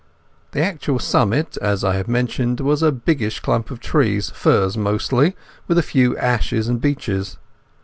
[0.53, 5.35] The actual summit, as I have mentioned, was a biggish clump of trees—firs mostly,
[5.67, 7.37] with a few ashes and beeches.